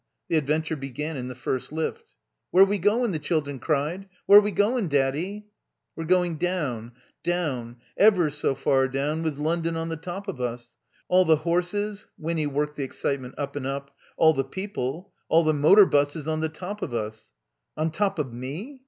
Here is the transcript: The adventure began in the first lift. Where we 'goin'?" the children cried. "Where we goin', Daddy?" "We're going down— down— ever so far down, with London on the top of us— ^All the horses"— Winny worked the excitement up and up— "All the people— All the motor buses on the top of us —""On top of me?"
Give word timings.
The 0.29 0.35
adventure 0.37 0.75
began 0.75 1.15
in 1.15 1.27
the 1.27 1.35
first 1.35 1.71
lift. 1.71 2.15
Where 2.49 2.65
we 2.65 2.79
'goin'?" 2.79 3.11
the 3.11 3.19
children 3.19 3.59
cried. 3.59 4.09
"Where 4.25 4.41
we 4.41 4.49
goin', 4.49 4.87
Daddy?" 4.87 5.45
"We're 5.95 6.05
going 6.05 6.37
down— 6.37 6.93
down— 7.23 7.77
ever 8.05 8.31
so 8.31 8.55
far 8.55 8.87
down, 8.87 9.21
with 9.21 9.37
London 9.37 9.77
on 9.77 9.89
the 9.89 9.95
top 9.97 10.27
of 10.27 10.41
us— 10.41 10.73
^All 11.11 11.27
the 11.27 11.35
horses"— 11.45 12.07
Winny 12.17 12.47
worked 12.47 12.77
the 12.77 12.83
excitement 12.83 13.35
up 13.37 13.55
and 13.55 13.67
up— 13.67 13.95
"All 14.17 14.33
the 14.33 14.43
people— 14.43 15.13
All 15.29 15.43
the 15.43 15.53
motor 15.53 15.85
buses 15.85 16.27
on 16.27 16.41
the 16.41 16.49
top 16.49 16.81
of 16.81 16.95
us 16.95 17.33
—""On 17.77 17.91
top 17.91 18.17
of 18.17 18.33
me?" 18.33 18.79